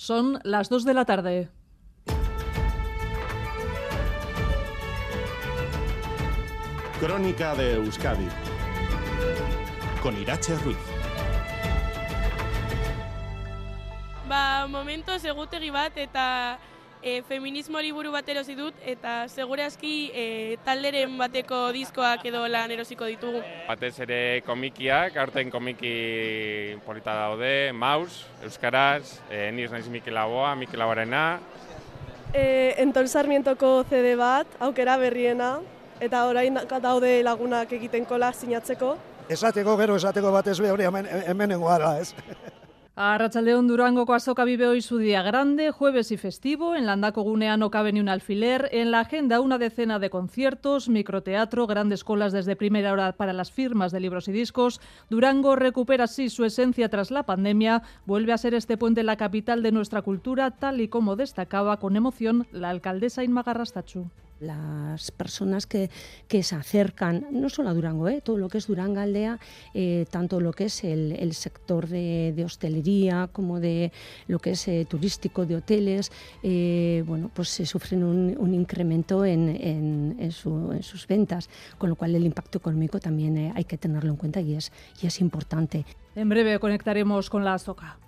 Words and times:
Son 0.00 0.38
las 0.44 0.68
2 0.68 0.84
de 0.84 0.94
la 0.94 1.04
tarde. 1.04 1.48
Crónica 7.00 7.56
de 7.56 7.74
Euskadi 7.74 8.28
con 10.00 10.16
Irache 10.16 10.54
Ruiz. 10.58 10.78
Ba, 14.28 14.68
momentos 14.68 15.24
egutegi 15.24 15.70
bat 15.74 15.98
eta 15.98 16.60
e, 17.02 17.22
feminismo 17.22 17.80
liburu 17.80 18.10
bat 18.12 18.28
erosi 18.28 18.54
dut 18.58 18.76
eta 18.86 19.26
segurazki 19.28 20.10
e, 20.12 20.24
talderen 20.66 21.16
bateko 21.18 21.68
diskoak 21.74 22.24
edo 22.28 22.44
lan 22.50 22.72
erosiko 22.74 23.08
ditugu. 23.10 23.42
Batez 23.68 23.94
ere 24.04 24.20
komikiak, 24.46 25.16
aurten 25.16 25.50
komiki 25.50 26.76
polita 26.86 27.14
daude, 27.14 27.72
Maus, 27.72 28.26
Euskaraz, 28.42 29.18
e, 29.30 29.50
niz 29.52 29.70
naiz 29.72 29.88
Mikel 29.92 30.16
Aboa, 30.16 30.54
Mikel 30.58 30.82
Aboarena. 30.82 31.24
E, 32.32 32.74
Entol 32.82 33.08
Sarmientoko 33.08 33.82
CD 33.88 34.14
bat, 34.18 34.58
aukera 34.60 34.98
berriena, 35.00 35.58
eta 36.00 36.26
orain 36.28 36.60
daude 36.82 37.18
lagunak 37.24 37.72
egiten 37.78 38.04
kola 38.06 38.32
sinatzeko. 38.32 38.96
Esateko 39.28 39.76
gero 39.76 39.96
esateko 39.96 40.32
batez 40.32 40.56
be 40.60 40.70
hori 40.72 40.86
hemen 40.88 41.08
hemenengo 41.26 41.68
gara, 41.68 41.98
ez? 42.00 42.14
A 43.00 43.16
Rachaldeón 43.16 43.68
Durangoko 43.68 44.12
azoka 44.12 44.42
vive 44.42 44.66
hoy 44.66 44.82
su 44.82 44.98
día 44.98 45.22
grande, 45.22 45.70
jueves 45.70 46.10
y 46.10 46.16
festivo. 46.16 46.74
En 46.74 46.84
Landako 46.84 47.22
Gunea 47.22 47.56
no 47.56 47.70
cabe 47.70 47.92
ni 47.92 48.00
un 48.00 48.08
alfiler. 48.08 48.68
En 48.72 48.90
la 48.90 48.98
agenda 48.98 49.40
una 49.40 49.56
decena 49.56 50.00
de 50.00 50.10
conciertos, 50.10 50.88
microteatro, 50.88 51.68
grandes 51.68 52.02
colas 52.02 52.32
desde 52.32 52.56
primera 52.56 52.92
hora 52.92 53.12
para 53.12 53.32
las 53.32 53.52
firmas 53.52 53.92
de 53.92 54.00
libros 54.00 54.26
y 54.26 54.32
discos. 54.32 54.80
Durango 55.10 55.54
recupera 55.54 56.04
así 56.06 56.28
su 56.28 56.44
esencia 56.44 56.88
tras 56.88 57.12
la 57.12 57.22
pandemia. 57.22 57.84
Vuelve 58.04 58.32
a 58.32 58.38
ser 58.38 58.54
este 58.54 58.76
puente 58.76 59.04
la 59.04 59.16
capital 59.16 59.62
de 59.62 59.70
nuestra 59.70 60.02
cultura, 60.02 60.50
tal 60.50 60.80
y 60.80 60.88
como 60.88 61.14
destacaba 61.14 61.78
con 61.78 61.94
emoción 61.94 62.48
la 62.50 62.70
alcaldesa 62.70 63.22
Inma 63.22 63.44
Garrastachu 63.44 64.10
las 64.40 65.10
personas 65.10 65.66
que, 65.66 65.90
que, 66.28 66.42
se 66.42 66.54
acercan, 66.54 67.26
no 67.30 67.48
solo 67.48 67.70
a 67.70 67.74
Durango, 67.74 68.08
¿eh? 68.08 68.20
todo 68.22 68.38
lo 68.38 68.48
que 68.48 68.58
es 68.58 68.66
Duranga 68.66 69.02
Aldea, 69.02 69.38
eh, 69.74 70.06
tanto 70.10 70.40
lo 70.40 70.52
que 70.52 70.64
es 70.64 70.84
el, 70.84 71.32
sector 71.34 71.88
de, 71.88 72.42
hostelería 72.44 73.28
como 73.32 73.60
de 73.60 73.92
lo 74.26 74.38
que 74.38 74.52
es 74.52 74.68
eh, 74.68 74.86
turístico, 74.88 75.46
de 75.46 75.56
hoteles, 75.56 76.12
eh, 76.42 77.02
bueno, 77.06 77.30
pues 77.34 77.48
se 77.48 77.66
sufren 77.66 78.04
un, 78.04 78.54
incremento 78.54 79.24
en, 79.24 79.48
en, 79.48 80.16
en, 80.18 80.32
su, 80.32 80.72
en, 80.72 80.82
sus 80.82 81.06
ventas, 81.06 81.48
con 81.76 81.90
lo 81.90 81.96
cual 81.96 82.14
el 82.14 82.24
impacto 82.24 82.58
económico 82.58 82.98
también 82.98 83.52
hay 83.54 83.64
que 83.64 83.76
tenerlo 83.76 84.10
en 84.10 84.16
cuenta 84.16 84.40
y 84.40 84.54
es, 84.54 84.72
y 85.02 85.06
es 85.06 85.20
importante. 85.20 85.84
En 86.14 86.28
breve 86.28 86.58
conectaremos 86.58 87.30
con 87.30 87.44
la 87.44 87.58
SOCA. 87.58 87.98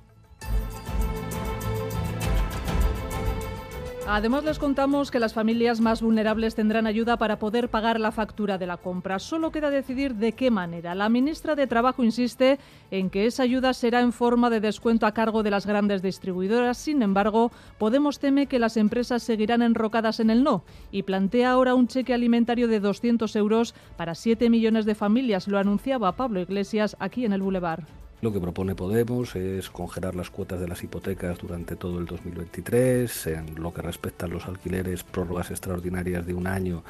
Además 4.12 4.42
les 4.42 4.58
contamos 4.58 5.12
que 5.12 5.20
las 5.20 5.34
familias 5.34 5.80
más 5.80 6.02
vulnerables 6.02 6.56
tendrán 6.56 6.88
ayuda 6.88 7.16
para 7.16 7.38
poder 7.38 7.68
pagar 7.68 8.00
la 8.00 8.10
factura 8.10 8.58
de 8.58 8.66
la 8.66 8.76
compra. 8.76 9.20
Solo 9.20 9.52
queda 9.52 9.70
decidir 9.70 10.16
de 10.16 10.32
qué 10.32 10.50
manera. 10.50 10.96
La 10.96 11.08
ministra 11.08 11.54
de 11.54 11.68
Trabajo 11.68 12.02
insiste 12.02 12.58
en 12.90 13.08
que 13.08 13.26
esa 13.26 13.44
ayuda 13.44 13.72
será 13.72 14.00
en 14.00 14.12
forma 14.12 14.50
de 14.50 14.58
descuento 14.58 15.06
a 15.06 15.14
cargo 15.14 15.44
de 15.44 15.52
las 15.52 15.64
grandes 15.64 16.02
distribuidoras. 16.02 16.76
Sin 16.76 17.02
embargo, 17.02 17.52
Podemos 17.78 18.18
teme 18.18 18.46
que 18.46 18.58
las 18.58 18.76
empresas 18.76 19.22
seguirán 19.22 19.62
enrocadas 19.62 20.18
en 20.18 20.30
el 20.30 20.42
no 20.42 20.64
y 20.90 21.04
plantea 21.04 21.52
ahora 21.52 21.74
un 21.74 21.86
cheque 21.86 22.12
alimentario 22.12 22.66
de 22.66 22.80
200 22.80 23.34
euros 23.36 23.76
para 23.96 24.16
7 24.16 24.50
millones 24.50 24.86
de 24.86 24.96
familias. 24.96 25.46
Lo 25.46 25.56
anunciaba 25.56 26.16
Pablo 26.16 26.40
Iglesias 26.40 26.96
aquí 26.98 27.24
en 27.24 27.32
el 27.32 27.42
Boulevard. 27.42 27.99
Lo 28.22 28.30
que 28.34 28.40
propone 28.40 28.74
Podemos 28.74 29.34
es 29.34 29.70
congelar 29.70 30.14
las 30.14 30.28
cuotas 30.28 30.60
de 30.60 30.68
las 30.68 30.84
hipotecas 30.84 31.38
durante 31.38 31.74
todo 31.74 31.98
el 31.98 32.04
2023, 32.04 33.26
en 33.28 33.54
lo 33.54 33.72
que 33.72 33.80
respecta 33.80 34.26
a 34.26 34.28
los 34.28 34.44
alquileres, 34.44 35.04
prórrogas 35.04 35.50
extraordinarias 35.50 36.26
de 36.26 36.34
un 36.34 36.46
año 36.46 36.82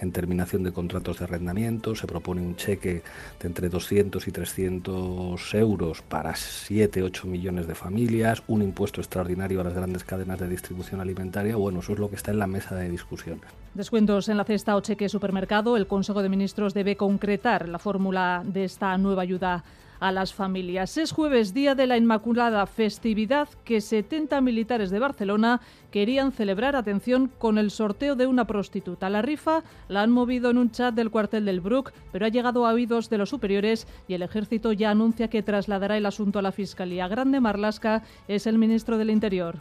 en 0.00 0.12
terminación 0.12 0.62
de 0.62 0.72
contratos 0.72 1.18
de 1.18 1.24
arrendamiento, 1.24 1.94
se 1.94 2.06
propone 2.06 2.40
un 2.40 2.56
cheque 2.56 3.02
de 3.40 3.46
entre 3.48 3.68
200 3.68 4.26
y 4.26 4.32
300 4.32 5.54
euros 5.54 6.02
para 6.02 6.34
7, 6.36 7.02
8 7.02 7.26
millones 7.26 7.66
de 7.66 7.74
familias, 7.74 8.42
un 8.46 8.62
impuesto 8.62 9.00
extraordinario 9.00 9.60
a 9.60 9.64
las 9.64 9.74
grandes 9.74 10.04
cadenas 10.04 10.38
de 10.38 10.48
distribución 10.48 11.00
alimentaria, 11.00 11.56
bueno, 11.56 11.80
eso 11.80 11.92
es 11.92 11.98
lo 11.98 12.08
que 12.08 12.16
está 12.16 12.30
en 12.30 12.38
la 12.38 12.46
mesa 12.46 12.74
de 12.74 12.88
discusión. 12.88 13.40
Descuentos 13.74 14.28
en 14.28 14.36
la 14.36 14.44
cesta 14.44 14.76
o 14.76 14.80
cheque 14.80 15.08
supermercado, 15.08 15.76
el 15.76 15.86
Consejo 15.86 16.22
de 16.22 16.28
Ministros 16.28 16.74
debe 16.74 16.96
concretar 16.96 17.68
la 17.68 17.78
fórmula 17.78 18.42
de 18.44 18.64
esta 18.64 18.96
nueva 18.98 19.22
ayuda 19.22 19.64
a 20.00 20.12
las 20.12 20.32
familias. 20.32 20.96
Es 20.96 21.12
jueves, 21.12 21.54
día 21.54 21.74
de 21.74 21.86
la 21.86 21.96
Inmaculada, 21.96 22.66
festividad 22.66 23.48
que 23.64 23.80
70 23.80 24.40
militares 24.40 24.90
de 24.90 24.98
Barcelona 24.98 25.60
querían 25.90 26.32
celebrar, 26.32 26.76
atención, 26.76 27.30
con 27.38 27.58
el 27.58 27.70
sorteo 27.70 28.14
de 28.14 28.26
una 28.26 28.46
prostituta. 28.46 29.10
La 29.10 29.22
rifa 29.22 29.62
la 29.88 30.02
han 30.02 30.10
movido 30.10 30.50
en 30.50 30.58
un 30.58 30.70
chat 30.70 30.94
del 30.94 31.10
cuartel 31.10 31.44
del 31.44 31.60
Brook, 31.60 31.92
pero 32.12 32.26
ha 32.26 32.30
llegado 32.30 32.66
a 32.66 32.72
oídos 32.72 33.10
de 33.10 33.18
los 33.18 33.30
superiores 33.30 33.86
y 34.06 34.14
el 34.14 34.22
ejército 34.22 34.72
ya 34.72 34.90
anuncia 34.90 35.28
que 35.28 35.42
trasladará 35.42 35.96
el 35.96 36.06
asunto 36.06 36.38
a 36.38 36.42
la 36.42 36.52
Fiscalía. 36.52 37.08
Grande 37.08 37.40
Marlasca 37.40 38.02
es 38.26 38.46
el 38.46 38.58
ministro 38.58 38.98
del 38.98 39.10
Interior. 39.10 39.56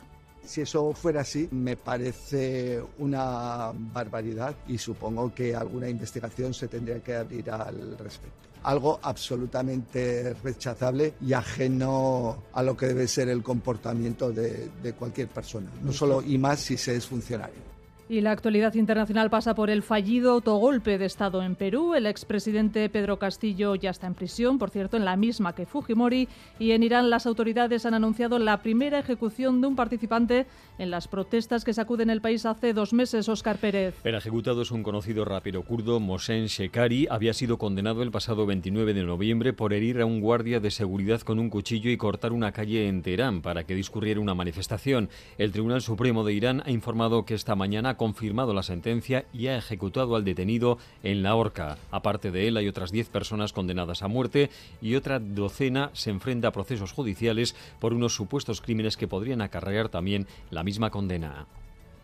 Si 0.47 0.61
eso 0.61 0.93
fuera 0.93 1.21
así, 1.21 1.49
me 1.51 1.75
parece 1.75 2.81
una 2.99 3.73
barbaridad 3.75 4.55
y 4.67 4.77
supongo 4.77 5.33
que 5.33 5.53
alguna 5.53 5.89
investigación 5.89 6.53
se 6.53 6.69
tendría 6.69 7.01
que 7.01 7.15
abrir 7.15 7.51
al 7.51 7.97
respecto. 7.97 8.47
Algo 8.63 8.97
absolutamente 9.03 10.33
rechazable 10.41 11.15
y 11.19 11.33
ajeno 11.33 12.43
a 12.53 12.63
lo 12.63 12.77
que 12.77 12.87
debe 12.87 13.07
ser 13.07 13.27
el 13.27 13.43
comportamiento 13.43 14.31
de, 14.31 14.69
de 14.81 14.93
cualquier 14.93 15.27
persona, 15.27 15.69
no 15.83 15.91
solo 15.91 16.21
y 16.21 16.37
más 16.37 16.61
si 16.61 16.77
se 16.77 16.95
es 16.95 17.05
funcionario. 17.05 17.76
Y 18.09 18.21
la 18.21 18.31
actualidad 18.31 18.73
internacional 18.75 19.29
pasa 19.29 19.53
por 19.53 19.69
el 19.69 19.83
fallido 19.83 20.31
autogolpe 20.31 20.97
de 20.97 21.03
Estado 21.03 21.43
en 21.43 21.55
Perú. 21.55 21.93
El 21.93 22.05
expresidente 22.05 22.87
Pedro 22.87 23.19
Castillo 23.19 23.75
ya 23.75 23.89
está 23.89 24.07
en 24.07 24.13
prisión, 24.13 24.57
por 24.57 24.69
cierto, 24.69 24.95
en 24.95 25.03
la 25.03 25.17
misma 25.17 25.53
que 25.53 25.65
Fujimori. 25.65 26.29
Y 26.57 26.71
en 26.71 26.83
Irán 26.83 27.09
las 27.09 27.25
autoridades 27.25 27.85
han 27.85 27.93
anunciado 27.93 28.39
la 28.39 28.61
primera 28.61 28.99
ejecución 28.99 29.59
de 29.59 29.67
un 29.67 29.75
participante 29.75 30.45
en 30.77 30.89
las 30.89 31.09
protestas 31.09 31.65
que 31.65 31.73
sacuden 31.73 32.09
el 32.09 32.21
país 32.21 32.45
hace 32.45 32.71
dos 32.71 32.93
meses, 32.93 33.27
Óscar 33.27 33.57
Pérez. 33.57 33.95
El 34.05 34.15
ejecutado 34.15 34.61
es 34.61 34.71
un 34.71 34.83
conocido 34.83 35.25
rapero 35.25 35.63
kurdo, 35.63 35.99
Mohsen 35.99 36.45
Shekari. 36.45 37.07
Había 37.09 37.33
sido 37.33 37.57
condenado 37.57 38.03
el 38.03 38.11
pasado 38.11 38.45
29 38.45 38.93
de 38.93 39.03
noviembre 39.03 39.51
por 39.51 39.73
herir 39.73 39.99
a 39.99 40.05
un 40.05 40.21
guardia 40.21 40.61
de 40.61 40.71
seguridad 40.71 41.19
con 41.23 41.39
un 41.39 41.49
cuchillo 41.49 41.91
y 41.91 41.97
cortar 41.97 42.31
una 42.31 42.53
calle 42.53 42.87
en 42.87 43.01
Teherán 43.01 43.41
para 43.41 43.65
que 43.65 43.75
discurriera 43.75 44.21
una 44.21 44.33
manifestación. 44.33 45.09
El 45.37 45.51
Tribunal 45.51 45.81
Supremo 45.81 46.23
de 46.23 46.31
Irán 46.31 46.63
ha 46.65 46.71
informado 46.71 47.25
que 47.25 47.33
esta 47.33 47.55
mañana 47.57 47.96
confirmado 47.97 48.53
la 48.53 48.63
sentencia 48.63 49.25
y 49.33 49.47
ha 49.47 49.57
ejecutado 49.57 50.15
al 50.15 50.23
detenido 50.23 50.77
en 51.03 51.23
la 51.23 51.35
horca. 51.35 51.77
Aparte 51.91 52.31
de 52.31 52.47
él, 52.47 52.57
hay 52.57 52.67
otras 52.67 52.91
10 52.91 53.09
personas 53.09 53.51
condenadas 53.51 54.03
a 54.03 54.07
muerte 54.07 54.49
y 54.81 54.95
otra 54.95 55.19
docena 55.19 55.89
se 55.93 56.11
enfrenta 56.11 56.47
a 56.47 56.51
procesos 56.51 56.93
judiciales 56.93 57.55
por 57.79 57.93
unos 57.93 58.15
supuestos 58.15 58.61
crímenes 58.61 58.95
que 58.95 59.07
podrían 59.07 59.41
acarrear 59.41 59.89
también 59.89 60.27
la 60.49 60.63
misma 60.63 60.89
condena. 60.89 61.47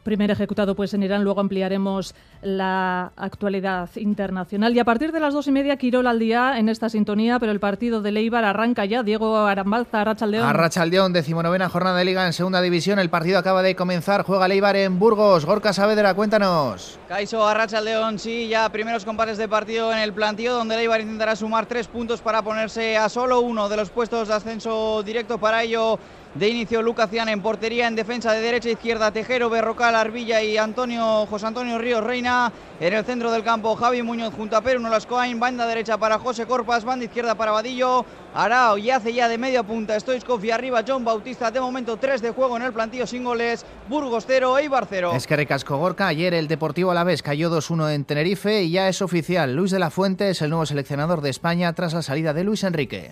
Primer 0.03 0.29
ejecutado 0.31 0.75
pues 0.75 0.93
en 0.93 1.03
Irán, 1.03 1.23
luego 1.23 1.39
ampliaremos 1.39 2.13
la 2.41 3.13
actualidad 3.15 3.89
internacional. 3.95 4.75
Y 4.75 4.79
a 4.79 4.83
partir 4.83 5.13
de 5.13 5.21
las 5.21 5.33
dos 5.33 5.47
y 5.47 5.51
media, 5.51 5.77
Quirol 5.77 6.07
al 6.07 6.19
día 6.19 6.59
en 6.59 6.67
esta 6.67 6.89
sintonía, 6.89 7.39
pero 7.39 7.53
el 7.53 7.61
partido 7.61 8.01
de 8.01 8.11
Leibar 8.11 8.43
arranca 8.43 8.83
ya. 8.83 9.01
Diego 9.01 9.37
Arambalza, 9.37 10.01
Arrachaldeón. 10.01 10.45
Arrachaldeón, 10.45 11.13
decimonovena 11.13 11.69
jornada 11.69 11.97
de 11.99 12.05
Liga 12.05 12.25
en 12.25 12.33
segunda 12.33 12.61
división. 12.61 12.99
El 12.99 13.09
partido 13.09 13.39
acaba 13.39 13.61
de 13.61 13.75
comenzar, 13.75 14.23
juega 14.23 14.47
Leibar 14.49 14.75
en 14.75 14.99
Burgos. 14.99 15.45
Gorka 15.45 15.71
Saavedra, 15.71 16.13
cuéntanos. 16.13 16.99
Caiso 17.07 17.47
Arrachaldeón, 17.47 18.19
sí, 18.19 18.49
ya 18.49 18.67
primeros 18.69 19.05
compases 19.05 19.37
de 19.37 19.47
partido 19.47 19.93
en 19.93 19.99
el 19.99 20.11
plantío, 20.11 20.53
donde 20.53 20.75
Leibar 20.75 20.99
intentará 20.99 21.35
sumar 21.35 21.65
tres 21.65 21.87
puntos 21.87 22.19
para 22.19 22.41
ponerse 22.41 22.97
a 22.97 23.07
solo 23.07 23.39
uno 23.39 23.69
de 23.69 23.77
los 23.77 23.89
puestos 23.89 24.27
de 24.27 24.33
ascenso 24.33 25.01
directo. 25.03 25.37
Para 25.37 25.63
ello, 25.63 25.97
de 26.35 26.49
inicio 26.49 26.81
Lucacian 26.81 27.29
en 27.29 27.41
portería, 27.41 27.87
en 27.87 27.95
defensa 27.95 28.33
de 28.33 28.41
derecha 28.41 28.69
e 28.69 28.73
izquierda 28.73 29.11
Tejero, 29.11 29.49
Berrocal, 29.49 29.93
Arbilla 29.93 30.41
y 30.41 30.57
Antonio 30.57 31.25
José 31.27 31.47
Antonio 31.47 31.77
Ríos 31.77 32.03
Reina. 32.03 32.51
En 32.79 32.93
el 32.93 33.05
centro 33.05 33.31
del 33.31 33.43
campo 33.43 33.75
Javi 33.75 34.01
Muñoz 34.01 34.33
junto 34.33 34.57
a 34.57 34.61
Pedro 34.61 34.79
Nolascoain, 34.79 35.39
banda 35.39 35.67
derecha 35.67 35.97
para 35.97 36.17
José 36.17 36.45
Corpas, 36.45 36.83
banda 36.83 37.05
izquierda 37.05 37.35
para 37.35 37.51
Vadillo. 37.51 38.05
Arao 38.33 38.79
y 38.79 38.89
hace 38.89 39.13
ya 39.13 39.29
de 39.29 39.37
media 39.37 39.61
punta 39.61 39.99
Stoichkov 39.99 40.43
y 40.43 40.49
arriba 40.49 40.83
John 40.85 41.05
Bautista. 41.05 41.51
De 41.51 41.61
momento 41.61 41.97
3 41.97 42.21
de 42.21 42.31
juego 42.31 42.57
en 42.57 42.63
el 42.63 42.73
plantillo 42.73 43.05
sin 43.05 43.23
goles. 43.23 43.63
Burgos 43.87 44.25
0, 44.25 44.57
Eibar 44.57 44.87
0. 44.89 45.11
Es 45.15 45.27
que 45.27 45.35
recasco 45.35 45.77
Gorka. 45.77 46.07
Ayer 46.07 46.33
el 46.33 46.47
Deportivo 46.47 46.89
Alavés 46.89 47.21
cayó 47.21 47.55
2-1 47.55 47.93
en 47.93 48.05
Tenerife 48.05 48.63
y 48.63 48.71
ya 48.71 48.89
es 48.89 49.03
oficial. 49.03 49.55
Luis 49.55 49.69
de 49.69 49.79
la 49.79 49.91
Fuente 49.91 50.31
es 50.31 50.41
el 50.41 50.49
nuevo 50.49 50.65
seleccionador 50.65 51.21
de 51.21 51.29
España 51.29 51.71
tras 51.73 51.93
la 51.93 52.01
salida 52.01 52.33
de 52.33 52.43
Luis 52.43 52.63
Enrique. 52.63 53.11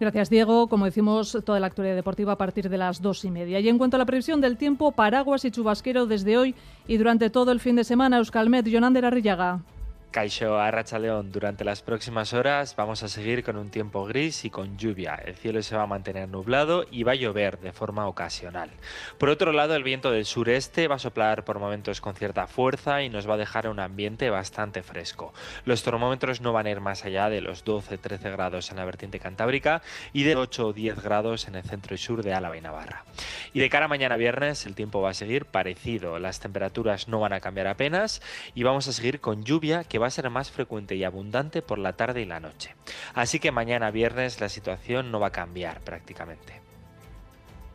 Gracias, 0.00 0.30
Diego. 0.30 0.68
Como 0.68 0.84
decimos, 0.84 1.36
toda 1.44 1.58
la 1.58 1.66
actualidad 1.66 1.96
deportiva 1.96 2.32
a 2.32 2.38
partir 2.38 2.68
de 2.68 2.78
las 2.78 3.02
dos 3.02 3.24
y 3.24 3.30
media. 3.30 3.58
Y 3.58 3.68
en 3.68 3.78
cuanto 3.78 3.96
a 3.96 3.98
la 3.98 4.06
previsión 4.06 4.40
del 4.40 4.56
tiempo, 4.56 4.92
paraguas 4.92 5.44
y 5.44 5.50
chubasquero 5.50 6.06
desde 6.06 6.38
hoy 6.38 6.54
y 6.86 6.98
durante 6.98 7.30
todo 7.30 7.50
el 7.50 7.58
fin 7.58 7.74
de 7.74 7.82
semana, 7.82 8.18
Euskalmet, 8.18 8.68
Jonander 8.68 9.04
Arrillaga. 9.04 9.60
Caixo 10.10 10.58
a 10.58 10.98
León, 10.98 11.30
durante 11.30 11.64
las 11.64 11.82
próximas 11.82 12.32
horas 12.32 12.74
vamos 12.76 13.02
a 13.02 13.08
seguir 13.08 13.44
con 13.44 13.58
un 13.58 13.68
tiempo 13.68 14.06
gris 14.06 14.46
y 14.46 14.50
con 14.50 14.78
lluvia. 14.78 15.14
El 15.16 15.34
cielo 15.34 15.62
se 15.62 15.76
va 15.76 15.82
a 15.82 15.86
mantener 15.86 16.30
nublado 16.30 16.86
y 16.90 17.02
va 17.02 17.12
a 17.12 17.14
llover 17.14 17.58
de 17.58 17.72
forma 17.72 18.08
ocasional. 18.08 18.70
Por 19.18 19.28
otro 19.28 19.52
lado, 19.52 19.74
el 19.74 19.82
viento 19.82 20.10
del 20.10 20.24
sureste 20.24 20.88
va 20.88 20.94
a 20.94 20.98
soplar 20.98 21.44
por 21.44 21.58
momentos 21.58 22.00
con 22.00 22.14
cierta 22.14 22.46
fuerza 22.46 23.02
y 23.02 23.10
nos 23.10 23.28
va 23.28 23.34
a 23.34 23.36
dejar 23.36 23.68
un 23.68 23.80
ambiente 23.80 24.30
bastante 24.30 24.82
fresco. 24.82 25.34
Los 25.66 25.82
termómetros 25.82 26.40
no 26.40 26.54
van 26.54 26.66
a 26.66 26.70
ir 26.70 26.80
más 26.80 27.04
allá 27.04 27.28
de 27.28 27.42
los 27.42 27.66
12-13 27.66 28.32
grados 28.32 28.70
en 28.70 28.78
la 28.78 28.86
vertiente 28.86 29.20
cantábrica 29.20 29.82
y 30.14 30.22
de 30.22 30.36
8 30.36 30.68
o 30.68 30.72
10 30.72 31.02
grados 31.02 31.48
en 31.48 31.54
el 31.54 31.64
centro 31.64 31.94
y 31.94 31.98
sur 31.98 32.22
de 32.22 32.32
Álava 32.32 32.56
y 32.56 32.62
Navarra. 32.62 33.04
Y 33.52 33.60
de 33.60 33.68
cara 33.68 33.84
a 33.84 33.88
mañana 33.88 34.16
viernes, 34.16 34.64
el 34.64 34.74
tiempo 34.74 35.02
va 35.02 35.10
a 35.10 35.14
seguir 35.14 35.44
parecido. 35.44 36.18
Las 36.18 36.40
temperaturas 36.40 37.08
no 37.08 37.20
van 37.20 37.34
a 37.34 37.40
cambiar 37.40 37.66
apenas 37.66 38.22
y 38.54 38.62
vamos 38.62 38.88
a 38.88 38.92
seguir 38.92 39.20
con 39.20 39.44
lluvia 39.44 39.84
va 39.98 40.06
a 40.06 40.10
ser 40.10 40.30
más 40.30 40.50
frecuente 40.50 40.96
y 40.96 41.04
abundante 41.04 41.62
por 41.62 41.78
la 41.78 41.94
tarde 41.94 42.22
y 42.22 42.24
la 42.24 42.40
noche. 42.40 42.74
Así 43.14 43.38
que 43.38 43.52
mañana 43.52 43.90
viernes 43.90 44.40
la 44.40 44.48
situación 44.48 45.10
no 45.10 45.20
va 45.20 45.28
a 45.28 45.32
cambiar 45.32 45.80
prácticamente. 45.80 46.60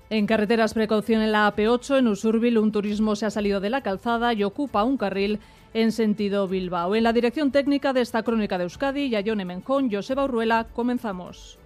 En 0.09 0.27
carreteras, 0.27 0.73
precaución 0.73 1.21
en 1.21 1.31
la 1.31 1.51
AP8, 1.51 1.97
en 1.97 2.07
Usurbil, 2.07 2.59
un 2.59 2.71
turismo 2.71 3.15
se 3.15 3.25
ha 3.25 3.31
salido 3.31 3.59
de 3.59 3.71
la 3.71 3.81
calzada 3.81 4.33
y 4.33 4.43
ocupa 4.43 4.83
un 4.83 4.97
carril 4.97 5.39
en 5.73 5.91
sentido 5.91 6.47
Bilbao. 6.47 6.95
En 6.95 7.03
la 7.03 7.13
dirección 7.13 7.51
técnica 7.51 7.93
de 7.93 8.01
esta 8.01 8.21
crónica 8.21 8.57
de 8.57 8.65
Euskadi, 8.65 9.09
Yayone 9.09 9.45
Menjón, 9.45 9.89
Joseba 9.91 10.25
Urruela, 10.25 10.67
comenzamos. 10.73 11.57